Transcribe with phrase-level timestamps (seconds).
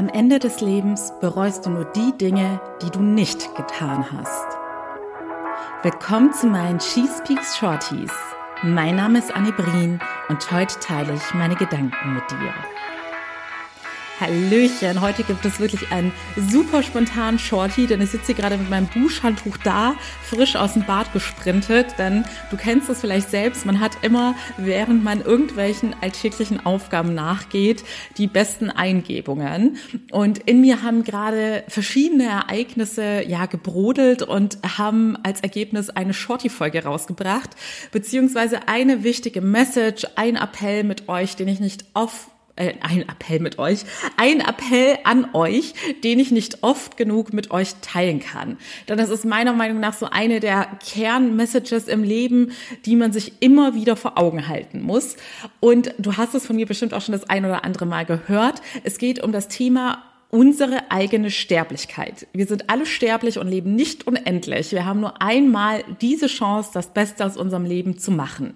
[0.00, 4.46] Am Ende des Lebens bereust du nur die Dinge, die du nicht getan hast.
[5.82, 8.10] Willkommen zu meinen Cheese Peaks Shorties.
[8.62, 10.00] Mein Name ist Annie Brien
[10.30, 12.54] und heute teile ich meine Gedanken mit dir.
[14.20, 18.68] Hallöchen, heute gibt es wirklich einen super spontanen Shorty, denn ich sitze hier gerade mit
[18.68, 23.80] meinem Duschhandtuch da, frisch aus dem Bad gesprintet, denn du kennst es vielleicht selbst, man
[23.80, 27.82] hat immer, während man irgendwelchen alltäglichen Aufgaben nachgeht,
[28.18, 29.78] die besten Eingebungen.
[30.12, 36.84] Und in mir haben gerade verschiedene Ereignisse ja gebrodelt und haben als Ergebnis eine Shorty-Folge
[36.84, 37.50] rausgebracht,
[37.90, 43.40] beziehungsweise eine wichtige Message, ein Appell mit euch, den ich nicht oft äh, ein Appell
[43.40, 43.84] mit euch,
[44.16, 48.58] ein Appell an euch, den ich nicht oft genug mit euch teilen kann.
[48.88, 52.52] Denn das ist meiner Meinung nach so eine der Kernmessages im Leben,
[52.84, 55.16] die man sich immer wieder vor Augen halten muss.
[55.60, 58.62] Und du hast es von mir bestimmt auch schon das ein oder andere Mal gehört.
[58.84, 62.28] Es geht um das Thema unsere eigene Sterblichkeit.
[62.32, 64.70] Wir sind alle sterblich und leben nicht unendlich.
[64.70, 68.54] Wir haben nur einmal diese Chance, das Beste aus unserem Leben zu machen.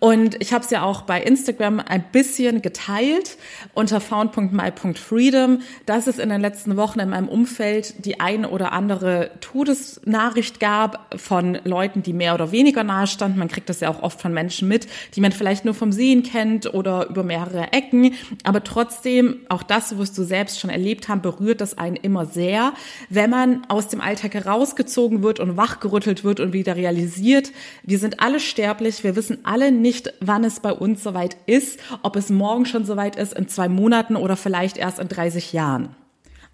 [0.00, 3.38] Und ich habe es ja auch bei Instagram ein bisschen geteilt
[3.72, 9.30] unter found.my.freedom, dass es in den letzten Wochen in meinem Umfeld die ein oder andere
[9.40, 13.38] Todesnachricht gab von Leuten, die mehr oder weniger nahe standen.
[13.38, 16.22] Man kriegt das ja auch oft von Menschen mit, die man vielleicht nur vom Sehen
[16.22, 18.12] kennt oder über mehrere Ecken.
[18.44, 22.26] Aber trotzdem, auch das wirst du selbst schon erlebt erlebt haben, berührt das einen immer
[22.26, 22.72] sehr,
[23.08, 28.20] wenn man aus dem Alltag herausgezogen wird und wachgerüttelt wird und wieder realisiert, wir sind
[28.20, 32.66] alle sterblich, wir wissen alle nicht, wann es bei uns soweit ist, ob es morgen
[32.66, 35.90] schon soweit ist, in zwei Monaten oder vielleicht erst in 30 Jahren.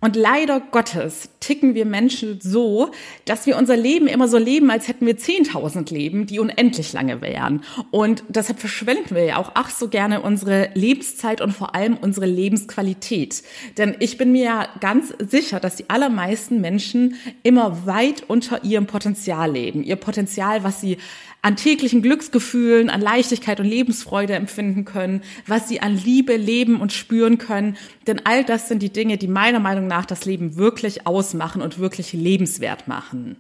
[0.05, 2.91] Und leider Gottes ticken wir Menschen so,
[3.24, 7.22] dass wir unser Leben immer so leben, als hätten wir 10.000 Leben, die unendlich lange
[7.22, 7.64] wären.
[7.91, 12.27] Und deshalb verschwenden wir ja auch ach so gerne unsere Lebenszeit und vor allem unsere
[12.27, 13.44] Lebensqualität.
[13.78, 18.86] Denn ich bin mir ja ganz sicher, dass die allermeisten Menschen immer weit unter ihrem
[18.86, 19.83] Potenzial leben.
[19.83, 20.98] Ihr Potenzial, was sie
[21.45, 26.91] an täglichen Glücksgefühlen, an Leichtigkeit und Lebensfreude empfinden können, was sie an Liebe leben und
[26.91, 27.77] spüren können.
[28.07, 31.79] Denn all das sind die Dinge, die meiner Meinung nach das Leben wirklich ausmachen und
[31.79, 33.36] wirklich lebenswert machen.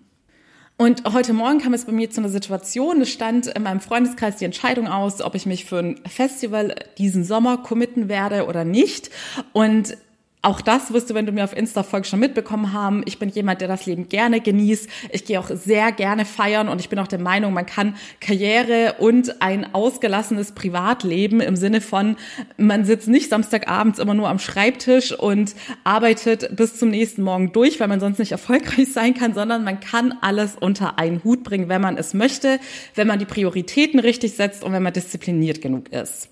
[0.76, 4.36] Und heute Morgen kam es bei mir zu einer Situation, es stand in meinem Freundeskreis
[4.36, 9.08] die Entscheidung aus, ob ich mich für ein Festival diesen Sommer committen werde oder nicht.
[9.54, 9.96] Und
[10.44, 13.02] auch das wirst du, wenn du mir auf Insta folgst, schon mitbekommen haben.
[13.06, 14.88] Ich bin jemand, der das Leben gerne genießt.
[15.10, 18.96] Ich gehe auch sehr gerne feiern und ich bin auch der Meinung, man kann Karriere
[18.98, 22.16] und ein ausgelassenes Privatleben im Sinne von,
[22.58, 27.80] man sitzt nicht Samstagabends immer nur am Schreibtisch und arbeitet bis zum nächsten Morgen durch,
[27.80, 31.68] weil man sonst nicht erfolgreich sein kann, sondern man kann alles unter einen Hut bringen,
[31.68, 32.60] wenn man es möchte,
[32.94, 36.28] wenn man die Prioritäten richtig setzt und wenn man diszipliniert genug ist.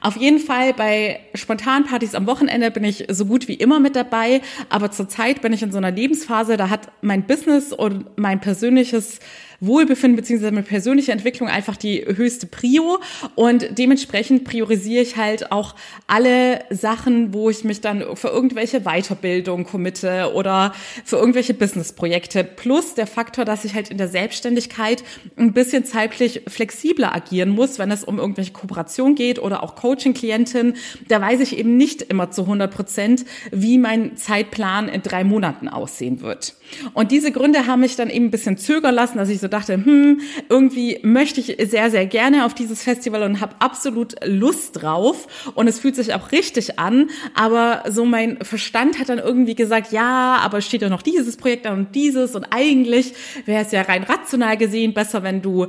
[0.00, 4.40] Auf jeden Fall bei Spontanpartys am Wochenende bin ich so gut wie immer mit dabei,
[4.68, 9.20] aber zurzeit bin ich in so einer Lebensphase, da hat mein Business und mein persönliches
[9.60, 12.98] Wohlbefinden beziehungsweise meine persönliche Entwicklung einfach die höchste Prio
[13.34, 15.74] und dementsprechend priorisiere ich halt auch
[16.06, 20.74] alle Sachen, wo ich mich dann für irgendwelche Weiterbildung committe oder
[21.04, 22.44] für irgendwelche Businessprojekte.
[22.44, 25.02] Plus der Faktor, dass ich halt in der Selbstständigkeit
[25.36, 30.74] ein bisschen zeitlich flexibler agieren muss, wenn es um irgendwelche Kooperation geht oder auch Coaching-Klientin.
[31.08, 35.68] Da weiß ich eben nicht immer zu 100 Prozent, wie mein Zeitplan in drei Monaten
[35.68, 36.54] aussehen wird.
[36.94, 39.74] Und diese Gründe haben mich dann eben ein bisschen zögern lassen, dass ich so dachte,
[39.74, 45.26] hm, irgendwie möchte ich sehr, sehr gerne auf dieses Festival und habe absolut Lust drauf.
[45.54, 47.10] Und es fühlt sich auch richtig an.
[47.34, 51.66] Aber so mein Verstand hat dann irgendwie gesagt, ja, aber steht ja noch dieses Projekt
[51.66, 52.34] an und dieses.
[52.34, 55.66] Und eigentlich wäre es ja rein rational gesehen besser, wenn du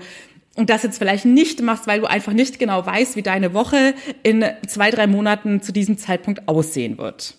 [0.55, 3.93] und das jetzt vielleicht nicht machst, weil du einfach nicht genau weißt, wie deine Woche
[4.23, 7.35] in zwei, drei Monaten zu diesem Zeitpunkt aussehen wird.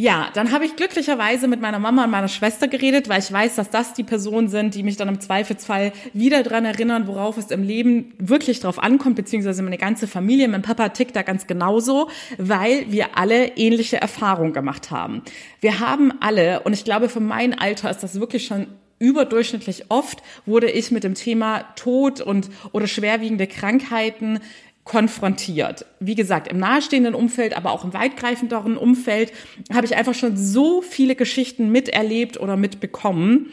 [0.00, 3.56] Ja, dann habe ich glücklicherweise mit meiner Mama und meiner Schwester geredet, weil ich weiß,
[3.56, 7.50] dass das die Personen sind, die mich dann im Zweifelsfall wieder dran erinnern, worauf es
[7.50, 10.48] im Leben wirklich drauf ankommt, beziehungsweise meine ganze Familie.
[10.48, 12.08] Mein Papa tickt da ganz genauso,
[12.38, 15.20] weil wir alle ähnliche Erfahrungen gemacht haben.
[15.60, 18.68] Wir haben alle, und ich glaube, für mein Alter ist das wirklich schon
[19.00, 24.40] überdurchschnittlich oft, wurde ich mit dem Thema Tod und oder schwerwiegende Krankheiten
[24.84, 25.86] konfrontiert.
[26.00, 29.32] Wie gesagt, im nahestehenden Umfeld, aber auch im weitgreifenderen Umfeld
[29.72, 33.50] habe ich einfach schon so viele Geschichten miterlebt oder mitbekommen,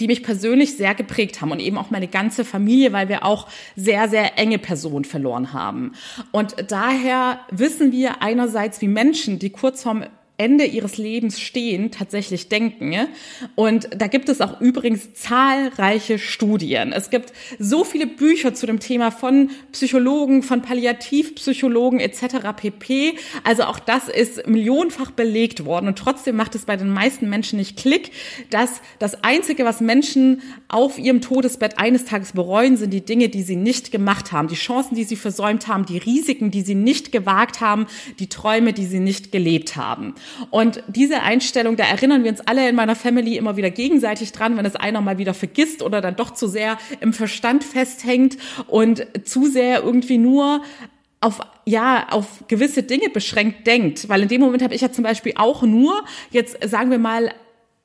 [0.00, 3.48] die mich persönlich sehr geprägt haben und eben auch meine ganze Familie, weil wir auch
[3.76, 5.92] sehr, sehr enge Personen verloren haben.
[6.30, 10.04] Und daher wissen wir einerseits, wie Menschen, die kurz vorm
[10.42, 13.06] Ende ihres Lebens stehen, tatsächlich denken.
[13.54, 16.92] Und da gibt es auch übrigens zahlreiche Studien.
[16.92, 22.24] Es gibt so viele Bücher zu dem Thema von Psychologen, von Palliativpsychologen etc.
[22.56, 23.14] pp.
[23.44, 25.86] Also auch das ist millionenfach belegt worden.
[25.86, 28.10] Und trotzdem macht es bei den meisten Menschen nicht Klick,
[28.50, 33.42] dass das Einzige, was Menschen auf ihrem Todesbett eines Tages bereuen, sind die Dinge, die
[33.42, 37.12] sie nicht gemacht haben, die Chancen, die sie versäumt haben, die Risiken, die sie nicht
[37.12, 37.86] gewagt haben,
[38.18, 40.14] die Träume, die sie nicht gelebt haben.
[40.50, 44.56] Und diese Einstellung, da erinnern wir uns alle in meiner Family immer wieder gegenseitig dran,
[44.56, 48.36] wenn es einer mal wieder vergisst oder dann doch zu sehr im Verstand festhängt
[48.66, 50.62] und zu sehr irgendwie nur
[51.20, 55.04] auf ja auf gewisse Dinge beschränkt denkt, weil in dem Moment habe ich ja zum
[55.04, 57.32] Beispiel auch nur jetzt sagen wir mal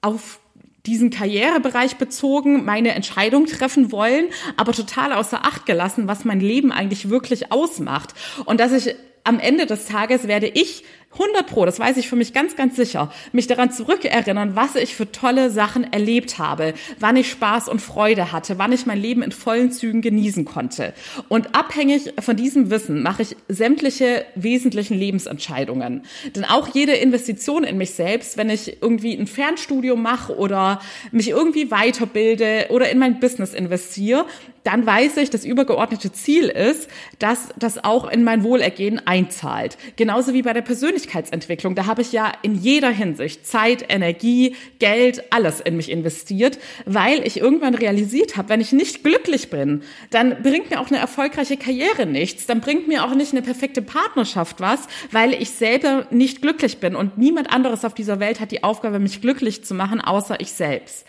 [0.02, 0.40] auf
[0.88, 6.72] diesen Karrierebereich bezogen meine Entscheidung treffen wollen, aber total außer Acht gelassen, was mein Leben
[6.72, 8.14] eigentlich wirklich ausmacht.
[8.46, 12.16] Und dass ich am Ende des Tages werde ich 100 Pro, das weiß ich für
[12.16, 17.16] mich ganz, ganz sicher, mich daran zurückerinnern, was ich für tolle Sachen erlebt habe, wann
[17.16, 20.94] ich Spaß und Freude hatte, wann ich mein Leben in vollen Zügen genießen konnte.
[21.28, 26.04] Und abhängig von diesem Wissen mache ich sämtliche wesentlichen Lebensentscheidungen.
[26.36, 30.82] Denn auch jede Investition in mich selbst, wenn ich irgendwie ein Fernstudium mache oder
[31.12, 34.26] mich irgendwie weiterbilde oder in mein Business investiere,
[34.68, 36.90] dann weiß ich, das übergeordnete Ziel ist,
[37.20, 39.78] dass das auch in mein Wohlergehen einzahlt.
[39.96, 40.62] Genauso wie bei der
[40.98, 41.76] Persönlichkeitsentwicklung.
[41.76, 47.26] Da habe ich ja in jeder Hinsicht Zeit, Energie, Geld, alles in mich investiert, weil
[47.26, 51.58] ich irgendwann realisiert habe, wenn ich nicht glücklich bin, dann bringt mir auch eine erfolgreiche
[51.58, 56.42] Karriere nichts, dann bringt mir auch nicht eine perfekte Partnerschaft was, weil ich selber nicht
[56.42, 60.02] glücklich bin und niemand anderes auf dieser Welt hat die Aufgabe, mich glücklich zu machen,
[60.02, 61.06] außer ich selbst.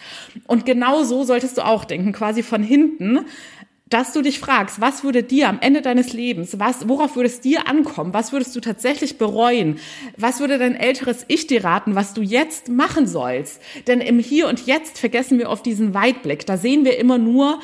[0.46, 3.20] Und genau so solltest du auch denken, quasi von hinten
[3.90, 7.40] dass du dich fragst, was würde dir am Ende deines Lebens, was, worauf würde es
[7.40, 9.78] dir ankommen, was würdest du tatsächlich bereuen,
[10.16, 13.60] was würde dein älteres Ich dir raten, was du jetzt machen sollst.
[13.86, 16.44] Denn im Hier und Jetzt vergessen wir oft diesen Weitblick.
[16.46, 17.60] Da sehen wir immer nur,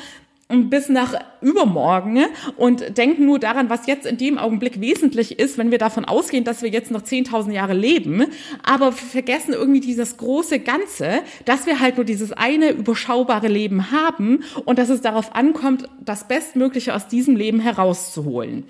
[0.48, 2.26] bis nach übermorgen
[2.56, 6.44] und denken nur daran, was jetzt in dem Augenblick wesentlich ist, wenn wir davon ausgehen,
[6.44, 8.26] dass wir jetzt noch 10.000 Jahre leben,
[8.62, 14.44] aber vergessen irgendwie dieses große Ganze, dass wir halt nur dieses eine überschaubare Leben haben
[14.64, 18.64] und dass es darauf ankommt, das Bestmögliche aus diesem Leben herauszuholen.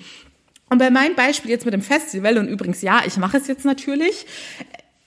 [0.71, 3.65] Und bei meinem Beispiel jetzt mit dem Festival, und übrigens ja, ich mache es jetzt
[3.65, 4.27] natürlich,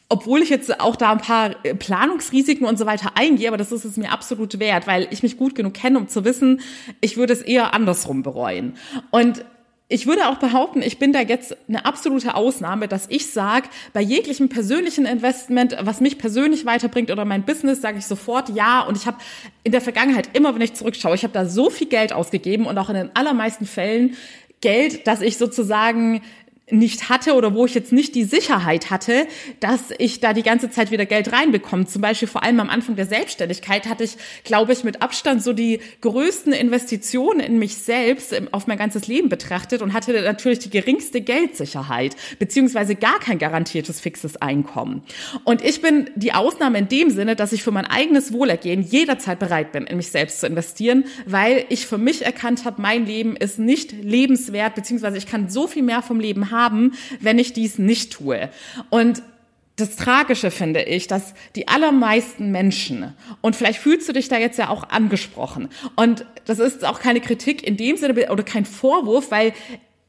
[0.09, 3.71] obwohl ich jetzt auch da ein paar äh, Planungsrisiken und so weiter eingehe, aber das
[3.71, 6.61] ist es mir absolut wert, weil ich mich gut genug kenne, um zu wissen,
[7.01, 8.75] ich würde es eher andersrum bereuen.
[9.11, 9.43] Und
[9.89, 14.01] ich würde auch behaupten, ich bin da jetzt eine absolute Ausnahme, dass ich sage, bei
[14.01, 18.81] jeglichem persönlichen Investment, was mich persönlich weiterbringt oder mein Business, sage ich sofort ja.
[18.81, 19.17] Und ich habe
[19.63, 22.77] in der Vergangenheit immer, wenn ich zurückschaue, ich habe da so viel Geld ausgegeben und
[22.77, 24.17] auch in den allermeisten Fällen
[24.59, 26.21] Geld, dass ich sozusagen
[26.69, 29.25] nicht hatte oder wo ich jetzt nicht die Sicherheit hatte,
[29.61, 31.85] dass ich da die ganze Zeit wieder Geld reinbekomme.
[31.85, 35.53] Zum Beispiel vor allem am Anfang der Selbstständigkeit hatte ich, glaube ich, mit Abstand so
[35.53, 40.69] die größten Investitionen in mich selbst auf mein ganzes Leben betrachtet und hatte natürlich die
[40.69, 45.03] geringste Geldsicherheit, beziehungsweise gar kein garantiertes fixes Einkommen.
[45.45, 49.39] Und ich bin die Ausnahme in dem Sinne, dass ich für mein eigenes Wohlergehen jederzeit
[49.39, 53.37] bereit bin, in mich selbst zu investieren, weil ich für mich erkannt habe, mein Leben
[53.37, 57.53] ist nicht lebenswert, beziehungsweise ich kann so viel mehr vom Leben haben, haben, wenn ich
[57.53, 58.49] dies nicht tue.
[58.89, 59.21] Und
[59.77, 64.57] das Tragische finde ich, dass die allermeisten Menschen, und vielleicht fühlst du dich da jetzt
[64.57, 69.29] ja auch angesprochen, und das ist auch keine Kritik in dem Sinne oder kein Vorwurf,
[69.29, 69.53] weil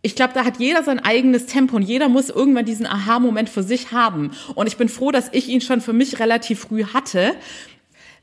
[0.00, 3.64] ich glaube, da hat jeder sein eigenes Tempo und jeder muss irgendwann diesen Aha-Moment für
[3.64, 4.30] sich haben.
[4.54, 7.34] Und ich bin froh, dass ich ihn schon für mich relativ früh hatte,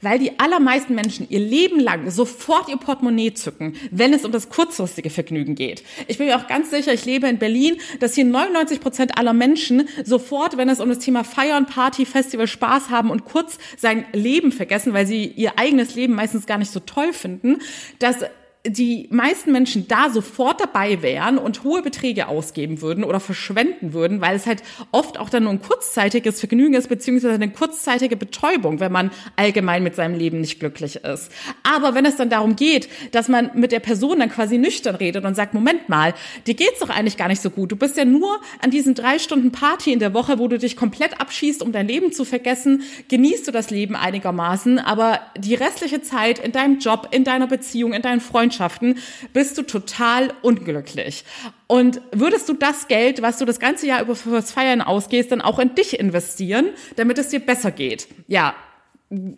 [0.02, 4.50] weil die allermeisten Menschen ihr Leben lang sofort ihr Portemonnaie zücken, wenn es um das
[4.50, 5.84] kurzfristige Vergnügen geht.
[6.08, 9.34] Ich bin mir auch ganz sicher, ich lebe in Berlin, dass hier 99 Prozent aller
[9.34, 14.06] Menschen sofort, wenn es um das Thema Feiern, Party, Festival, Spaß haben und kurz sein
[14.14, 17.58] Leben vergessen, weil sie ihr eigenes Leben meistens gar nicht so toll finden,
[18.00, 18.18] dass
[18.66, 24.22] die meisten Menschen da sofort dabei wären und hohe Beträge ausgeben würden oder verschwenden würden,
[24.22, 28.80] weil es halt oft auch dann nur ein kurzzeitiges Vergnügen ist, beziehungsweise eine kurzzeitige Betäubung,
[28.80, 31.32] wenn man allgemein mit seinem Leben nicht glücklich ist.
[31.64, 35.26] Aber wenn es dann darum geht, dass man mit der Person dann quasi nüchtern redet
[35.26, 36.14] und sagt, Moment mal,
[36.48, 37.72] dir geht's doch eigentlich gar nicht so gut.
[37.72, 40.76] Du bist ja nur an diesen drei Stunden Party in der Woche, wo du dich
[40.76, 46.02] komplett abschießt, um dein Leben zu vergessen, genießt du das Leben einigermaßen, aber die restliche
[46.02, 48.98] Zeit in deinem Job, in deiner Beziehung, in deinen Freundschaften, Freundschaften,
[49.34, 51.26] bist du total unglücklich.
[51.68, 55.42] Und würdest du das Geld, was du das ganze Jahr über fürs Feiern ausgehst, dann
[55.42, 58.08] auch in dich investieren, damit es dir besser geht?
[58.28, 58.56] Ja,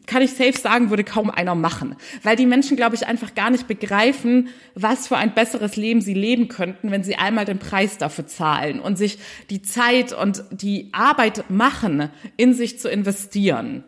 [0.05, 1.95] kann ich safe sagen, würde kaum einer machen.
[2.23, 6.13] Weil die Menschen, glaube ich, einfach gar nicht begreifen, was für ein besseres Leben sie
[6.13, 9.19] leben könnten, wenn sie einmal den Preis dafür zahlen und sich
[9.49, 13.83] die Zeit und die Arbeit machen, in sich zu investieren.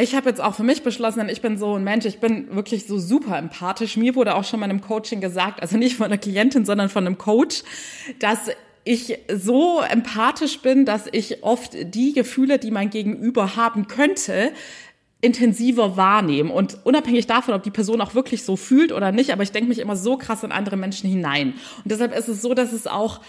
[0.00, 2.86] Ich habe jetzt auch für mich beschlossen, ich bin so ein Mensch, ich bin wirklich
[2.86, 3.98] so super empathisch.
[3.98, 7.06] Mir wurde auch schon mal im Coaching gesagt, also nicht von einer Klientin, sondern von
[7.06, 7.62] einem Coach,
[8.18, 8.50] dass
[8.84, 14.52] ich so empathisch bin, dass ich oft die Gefühle, die mein Gegenüber haben könnte,
[15.20, 19.42] intensiver wahrnehmen und unabhängig davon, ob die Person auch wirklich so fühlt oder nicht, aber
[19.42, 21.54] ich denke mich immer so krass in andere Menschen hinein.
[21.84, 23.20] Und deshalb ist es so, dass es auch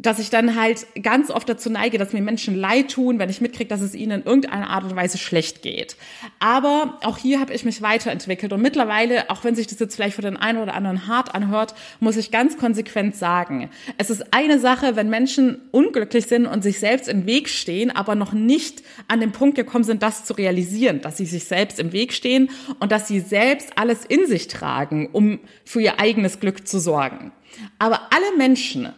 [0.00, 3.40] dass ich dann halt ganz oft dazu neige, dass mir Menschen leid tun, wenn ich
[3.40, 5.96] mitkriege, dass es ihnen in irgendeiner Art und Weise schlecht geht.
[6.38, 10.14] Aber auch hier habe ich mich weiterentwickelt und mittlerweile, auch wenn sich das jetzt vielleicht
[10.14, 14.60] für den einen oder anderen hart anhört, muss ich ganz konsequent sagen, es ist eine
[14.60, 19.18] Sache, wenn Menschen unglücklich sind und sich selbst im Weg stehen, aber noch nicht an
[19.18, 22.92] den Punkt gekommen sind, das zu realisieren, dass sie sich selbst im Weg stehen und
[22.92, 27.32] dass sie selbst alles in sich tragen, um für ihr eigenes Glück zu sorgen.
[27.80, 28.92] Aber alle Menschen,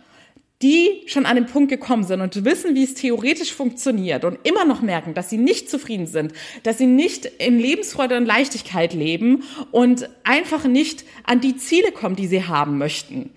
[0.62, 4.66] die schon an den Punkt gekommen sind und wissen, wie es theoretisch funktioniert und immer
[4.66, 9.44] noch merken, dass sie nicht zufrieden sind, dass sie nicht in Lebensfreude und Leichtigkeit leben
[9.70, 13.30] und einfach nicht an die Ziele kommen, die sie haben möchten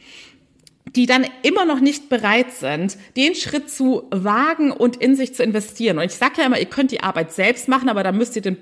[0.96, 5.42] die dann immer noch nicht bereit sind, den Schritt zu wagen und in sich zu
[5.44, 5.98] investieren.
[5.98, 8.42] Und ich sage ja immer, ihr könnt die Arbeit selbst machen, aber da müsst ihr
[8.42, 8.58] den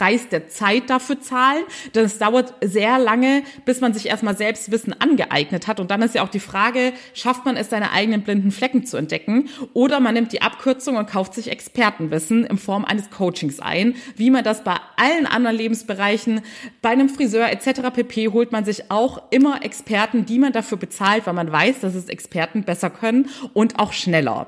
[0.00, 1.62] Preis der Zeit dafür zahlen.
[1.94, 5.78] Denn es dauert sehr lange, bis man sich erstmal Selbstwissen angeeignet hat.
[5.78, 8.96] Und dann ist ja auch die Frage, schafft man es, seine eigenen blinden Flecken zu
[8.96, 9.50] entdecken?
[9.74, 14.30] Oder man nimmt die Abkürzung und kauft sich Expertenwissen in Form eines Coachings ein, wie
[14.30, 16.40] man das bei allen anderen Lebensbereichen,
[16.80, 17.90] bei einem Friseur etc.
[17.92, 18.28] pp.
[18.28, 22.08] holt man sich auch immer Experten, die man dafür bezahlt, weil man weiß, dass es
[22.08, 24.46] Experten besser können und auch schneller.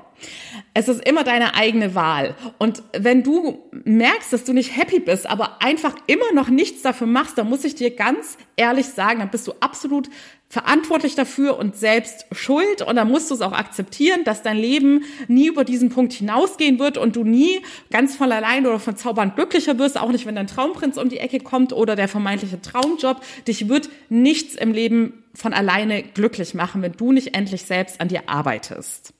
[0.73, 2.35] Es ist immer deine eigene Wahl.
[2.57, 7.07] Und wenn du merkst, dass du nicht happy bist, aber einfach immer noch nichts dafür
[7.07, 10.09] machst, dann muss ich dir ganz ehrlich sagen, dann bist du absolut
[10.53, 12.83] verantwortlich dafür und selbst schuld.
[12.83, 16.77] Und dann musst du es auch akzeptieren, dass dein Leben nie über diesen Punkt hinausgehen
[16.77, 20.35] wird und du nie ganz von allein oder von Zaubern glücklicher wirst, auch nicht, wenn
[20.35, 23.19] dein Traumprinz um die Ecke kommt oder der vermeintliche Traumjob.
[23.47, 28.07] Dich wird nichts im Leben von alleine glücklich machen, wenn du nicht endlich selbst an
[28.07, 29.13] dir arbeitest.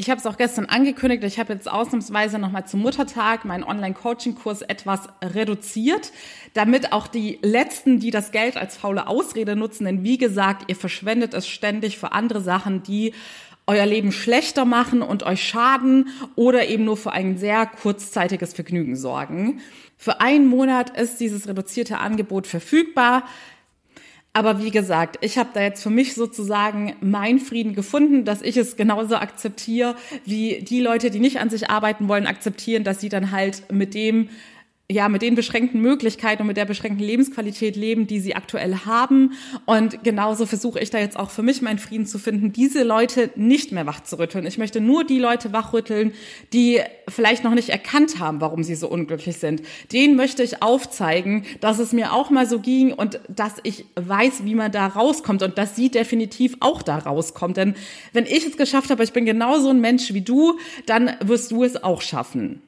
[0.00, 1.22] Ich habe es auch gestern angekündigt.
[1.24, 6.12] Ich habe jetzt ausnahmsweise nochmal zum Muttertag meinen Online-Coaching-Kurs etwas reduziert,
[6.54, 10.76] damit auch die Letzten, die das Geld als faule Ausrede nutzen, denn wie gesagt, ihr
[10.76, 13.12] verschwendet es ständig für andere Sachen, die
[13.66, 18.96] euer Leben schlechter machen und euch schaden oder eben nur für ein sehr kurzzeitiges Vergnügen
[18.96, 19.60] sorgen.
[19.98, 23.24] Für einen Monat ist dieses reduzierte Angebot verfügbar.
[24.32, 28.56] Aber wie gesagt, ich habe da jetzt für mich sozusagen meinen Frieden gefunden, dass ich
[28.56, 33.08] es genauso akzeptiere, wie die Leute, die nicht an sich arbeiten wollen, akzeptieren, dass sie
[33.08, 34.28] dann halt mit dem
[34.90, 39.34] ja, mit den beschränkten Möglichkeiten und mit der beschränkten Lebensqualität leben, die sie aktuell haben.
[39.64, 43.30] Und genauso versuche ich da jetzt auch für mich meinen Frieden zu finden, diese Leute
[43.36, 44.46] nicht mehr wach zu rütteln.
[44.46, 46.12] Ich möchte nur die Leute wachrütteln,
[46.52, 49.62] die vielleicht noch nicht erkannt haben, warum sie so unglücklich sind.
[49.92, 54.44] Denen möchte ich aufzeigen, dass es mir auch mal so ging und dass ich weiß,
[54.44, 57.56] wie man da rauskommt und dass sie definitiv auch da rauskommt.
[57.56, 57.74] Denn
[58.12, 61.62] wenn ich es geschafft habe, ich bin genauso ein Mensch wie du, dann wirst du
[61.62, 62.60] es auch schaffen.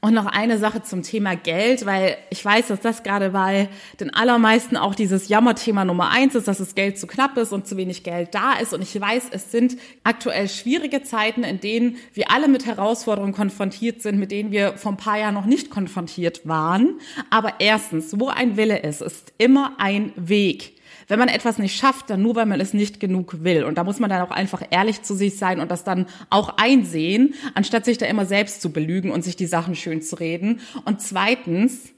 [0.00, 3.68] Und noch eine Sache zum Thema Geld, weil ich weiß, dass das gerade bei
[3.98, 7.66] den allermeisten auch dieses Jammerthema Nummer eins ist, dass das Geld zu knapp ist und
[7.66, 8.72] zu wenig Geld da ist.
[8.72, 14.02] Und ich weiß, es sind aktuell schwierige Zeiten, in denen wir alle mit Herausforderungen konfrontiert
[14.02, 16.98] sind, mit denen wir vor ein paar Jahren noch nicht konfrontiert waren.
[17.30, 20.79] Aber erstens, wo ein Wille ist, ist immer ein Weg
[21.10, 23.64] wenn man etwas nicht schafft, dann nur, weil man es nicht genug will.
[23.64, 26.56] Und da muss man dann auch einfach ehrlich zu sich sein und das dann auch
[26.56, 30.60] einsehen, anstatt sich da immer selbst zu belügen und sich die Sachen schön zu reden.
[30.84, 31.90] Und zweitens,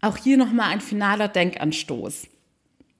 [0.00, 2.28] auch hier nochmal ein finaler Denkanstoß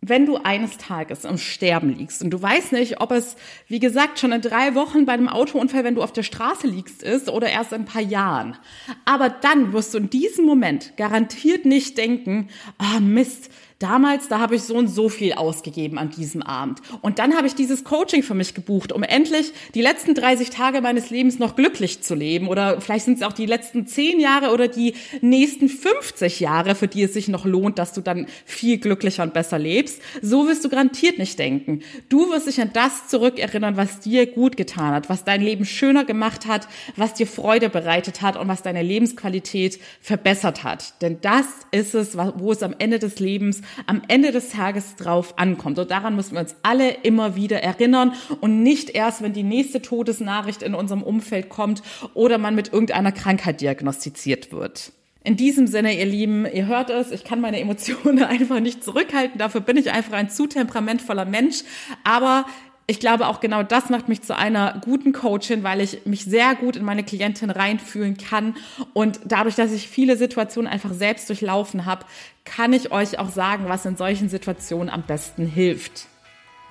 [0.06, 3.36] wenn du eines Tages im Sterben liegst und du weißt nicht, ob es,
[3.68, 7.02] wie gesagt, schon in drei Wochen bei einem Autounfall, wenn du auf der Straße liegst,
[7.02, 8.56] ist oder erst in ein paar Jahren.
[9.04, 12.48] Aber dann wirst du in diesem Moment garantiert nicht denken,
[12.78, 13.50] ah oh Mist,
[13.84, 16.80] damals, da habe ich so und so viel ausgegeben an diesem Abend.
[17.02, 20.80] Und dann habe ich dieses Coaching für mich gebucht, um endlich die letzten 30 Tage
[20.80, 22.48] meines Lebens noch glücklich zu leben.
[22.48, 26.88] Oder vielleicht sind es auch die letzten 10 Jahre oder die nächsten 50 Jahre, für
[26.88, 30.00] die es sich noch lohnt, dass du dann viel glücklicher und besser lebst.
[30.22, 31.80] So wirst du garantiert nicht denken.
[32.08, 36.06] Du wirst dich an das zurückerinnern, was dir gut getan hat, was dein Leben schöner
[36.06, 41.02] gemacht hat, was dir Freude bereitet hat und was deine Lebensqualität verbessert hat.
[41.02, 45.38] Denn das ist es, wo es am Ende des Lebens am Ende des Tages drauf
[45.38, 45.78] ankommt.
[45.78, 49.82] Und daran müssen wir uns alle immer wieder erinnern und nicht erst, wenn die nächste
[49.82, 51.82] Todesnachricht in unserem Umfeld kommt
[52.14, 54.92] oder man mit irgendeiner Krankheit diagnostiziert wird.
[55.26, 59.38] In diesem Sinne, ihr Lieben, ihr hört es, ich kann meine Emotionen einfach nicht zurückhalten.
[59.38, 61.62] Dafür bin ich einfach ein zu temperamentvoller Mensch.
[62.04, 62.44] Aber
[62.86, 66.54] ich glaube auch genau das macht mich zu einer guten Coachin, weil ich mich sehr
[66.54, 68.56] gut in meine Klientin reinfühlen kann.
[68.92, 72.04] Und dadurch, dass ich viele Situationen einfach selbst durchlaufen habe,
[72.44, 76.08] kann ich euch auch sagen, was in solchen Situationen am besten hilft.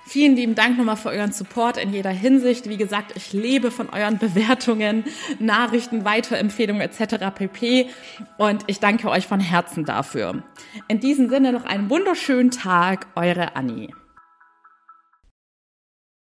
[0.05, 2.67] Vielen lieben Dank nochmal für euren Support in jeder Hinsicht.
[2.67, 5.05] Wie gesagt, ich lebe von euren Bewertungen,
[5.39, 7.33] Nachrichten, Weiterempfehlungen etc.
[7.33, 7.87] pp.
[8.37, 10.43] Und ich danke euch von Herzen dafür.
[10.89, 13.91] In diesem Sinne noch einen wunderschönen Tag, eure Annie.